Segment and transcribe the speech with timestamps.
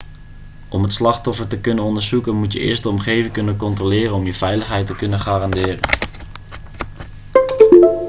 [0.69, 4.37] om het slachtoffer te kunnen onderzoeken moet je eerst de omgeving controleren om je eigen
[4.45, 5.79] veiligheid te kunnen garanderen